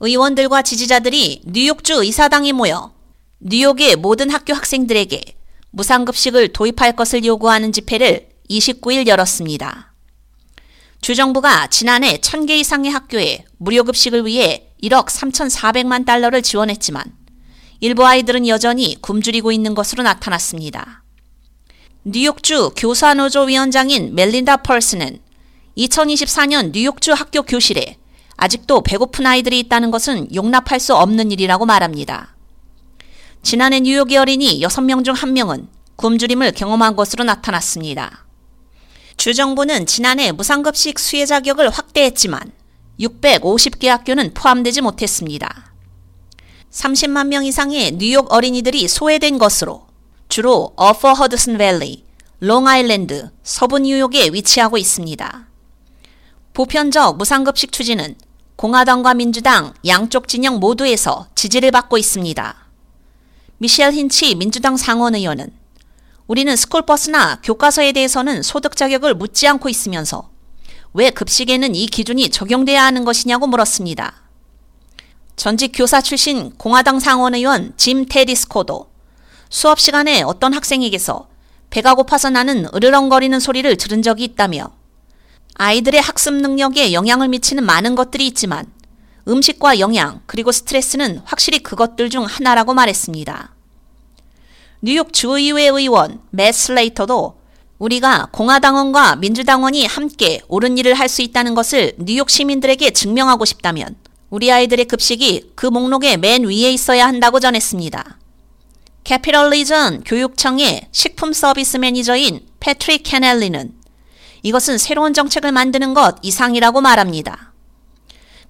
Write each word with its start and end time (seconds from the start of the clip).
의원들과 0.00 0.62
지지자들이 0.62 1.42
뉴욕주 1.46 2.02
의사당에 2.02 2.52
모여 2.52 2.92
뉴욕의 3.40 3.96
모든 3.96 4.30
학교 4.30 4.52
학생들에게 4.52 5.20
무상급식을 5.70 6.52
도입할 6.52 6.96
것을 6.96 7.24
요구하는 7.24 7.72
집회를 7.72 8.28
29일 8.50 9.06
열었습니다. 9.06 9.94
주정부가 11.00 11.68
지난해 11.68 12.18
1000개 12.18 12.50
이상의 12.50 12.90
학교에 12.90 13.44
무료급식을 13.58 14.26
위해 14.26 14.68
1억 14.82 15.06
3,400만 15.06 16.04
달러를 16.04 16.42
지원했지만 16.42 17.04
일부 17.80 18.06
아이들은 18.06 18.48
여전히 18.48 18.96
굶주리고 19.00 19.52
있는 19.52 19.74
것으로 19.74 20.02
나타났습니다. 20.02 21.04
뉴욕주 22.04 22.72
교사노조 22.76 23.42
위원장인 23.42 24.14
멜린다 24.14 24.58
펄스는 24.58 25.20
2024년 25.76 26.72
뉴욕주 26.72 27.12
학교 27.12 27.42
교실에 27.42 27.96
아직도 28.36 28.82
배고픈 28.82 29.26
아이들이 29.26 29.58
있다는 29.60 29.90
것은 29.90 30.34
용납할 30.34 30.78
수 30.80 30.94
없는 30.94 31.30
일이라고 31.32 31.66
말합니다. 31.66 32.34
지난해 33.42 33.80
뉴욕의 33.80 34.16
어린이 34.18 34.60
6명 34.60 35.04
중 35.04 35.14
1명은 35.14 35.68
굶주림을 35.96 36.52
경험한 36.52 36.96
것으로 36.96 37.24
나타났습니다. 37.24 38.26
주정부는 39.16 39.86
지난해 39.86 40.32
무상급식 40.32 40.98
수혜 40.98 41.24
자격을 41.24 41.70
확대했지만 41.70 42.52
650개 43.00 43.86
학교는 43.86 44.34
포함되지 44.34 44.82
못했습니다. 44.82 45.72
30만 46.70 47.28
명 47.28 47.44
이상의 47.44 47.92
뉴욕 47.92 48.30
어린이들이 48.32 48.88
소외된 48.88 49.38
것으로 49.38 49.86
주로 50.28 50.72
어퍼 50.76 51.14
허드슨 51.14 51.56
밸리, 51.56 52.04
롱아일랜드, 52.40 53.30
서부 53.42 53.78
뉴욕에 53.78 54.28
위치하고 54.28 54.76
있습니다. 54.76 55.48
보편적 56.52 57.16
무상급식 57.16 57.72
추진은 57.72 58.16
공화당과 58.56 59.12
민주당 59.12 59.74
양쪽 59.86 60.28
진영 60.28 60.58
모두에서 60.58 61.26
지지를 61.34 61.70
받고 61.70 61.98
있습니다. 61.98 62.56
미셸 63.58 63.92
힌치 63.92 64.34
민주당 64.34 64.78
상원 64.78 65.14
의원은 65.14 65.52
우리는 66.26 66.56
스쿨버스나 66.56 67.40
교과서에 67.42 67.92
대해서는 67.92 68.42
소득 68.42 68.74
자격을 68.74 69.14
묻지 69.14 69.46
않고 69.46 69.68
있으면서 69.68 70.30
왜 70.94 71.10
급식에는 71.10 71.74
이 71.74 71.86
기준이 71.86 72.30
적용돼야 72.30 72.82
하는 72.82 73.04
것이냐고 73.04 73.46
물었습니다. 73.46 74.14
전직 75.36 75.72
교사 75.74 76.00
출신 76.00 76.50
공화당 76.56 76.98
상원의원 76.98 77.74
짐 77.76 78.06
테디스코도 78.06 78.90
수업 79.50 79.78
시간에 79.78 80.22
어떤 80.22 80.54
학생에게서 80.54 81.28
배가 81.68 81.94
고파서 81.94 82.30
나는 82.30 82.66
으르렁거리는 82.74 83.38
소리를 83.38 83.76
들은 83.76 84.00
적이 84.00 84.24
있다며 84.24 84.75
아이들의 85.58 86.00
학습 86.00 86.34
능력에 86.34 86.92
영향을 86.92 87.28
미치는 87.28 87.64
많은 87.64 87.94
것들이 87.94 88.26
있지만 88.26 88.66
음식과 89.26 89.78
영양 89.80 90.20
그리고 90.26 90.52
스트레스는 90.52 91.22
확실히 91.24 91.60
그것들 91.60 92.10
중 92.10 92.24
하나라고 92.24 92.74
말했습니다. 92.74 93.54
뉴욕 94.82 95.12
주의회 95.12 95.68
의원 95.68 96.20
맷 96.30 96.54
슬레이터도 96.54 97.40
우리가 97.78 98.28
공화당원과 98.32 99.16
민주당원이 99.16 99.86
함께 99.86 100.40
옳은 100.48 100.78
일을 100.78 100.94
할 100.94 101.08
수 101.08 101.22
있다는 101.22 101.54
것을 101.54 101.94
뉴욕 101.98 102.28
시민들에게 102.28 102.90
증명하고 102.90 103.44
싶다면 103.44 103.96
우리 104.28 104.52
아이들의 104.52 104.84
급식이 104.86 105.52
그 105.54 105.66
목록의 105.66 106.18
맨 106.18 106.44
위에 106.44 106.70
있어야 106.70 107.06
한다고 107.06 107.40
전했습니다. 107.40 108.18
캐피럴 109.04 109.50
리전 109.50 110.04
교육청의 110.04 110.88
식품 110.92 111.32
서비스 111.32 111.76
매니저인 111.78 112.40
패트릭 112.60 113.02
캐넬리는 113.04 113.72
이것은 114.46 114.78
새로운 114.78 115.12
정책을 115.12 115.50
만드는 115.50 115.92
것 115.92 116.18
이상이라고 116.22 116.80
말합니다. 116.80 117.52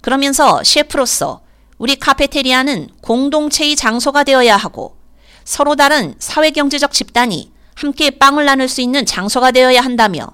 그러면서 0.01 0.63
셰프로서 0.63 1.41
우리 1.79 1.95
카페테리아는 1.95 2.89
공동체의 3.01 3.75
장소가 3.75 4.23
되어야 4.23 4.57
하고 4.57 4.95
서로 5.43 5.75
다른 5.75 6.13
사회경제적 6.19 6.91
집단이 6.91 7.51
함께 7.73 8.11
빵을 8.11 8.45
나눌 8.45 8.67
수 8.67 8.81
있는 8.81 9.07
장소가 9.07 9.49
되어야 9.49 9.81
한다며 9.81 10.27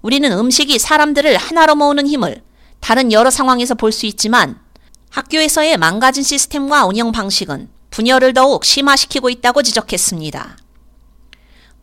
우리는 0.00 0.32
음식이 0.32 0.78
사람들을 0.78 1.36
하나로 1.36 1.74
모으는 1.74 2.06
힘을 2.06 2.42
다른 2.80 3.12
여러 3.12 3.28
상황에서 3.28 3.74
볼 3.74 3.92
수 3.92 4.06
있지만 4.06 4.58
학교에서의 5.10 5.76
망가진 5.76 6.22
시스템과 6.22 6.86
운영 6.86 7.12
방식은 7.12 7.68
분열을 7.90 8.32
더욱 8.32 8.64
심화시키고 8.64 9.28
있다고 9.28 9.62
지적했습니다. 9.62 10.56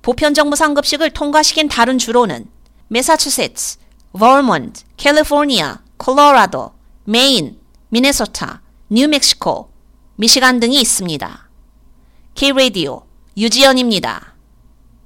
보편적 0.02 0.48
무상급식을 0.48 1.12
통과시킨 1.12 1.68
다른 1.68 2.00
주로는 2.00 2.48
메사추세츠, 2.90 3.78
버먼트, 4.14 4.84
캘리포니아, 4.98 5.82
콜로라도, 5.98 6.74
메인, 7.06 7.60
미네소타, 7.90 8.62
뉴멕시코, 8.90 9.70
미시간 10.16 10.60
등이 10.60 10.82
있습니다. 10.82 11.50
K-Radio 12.34 13.04
유지연입니다. 13.38 14.34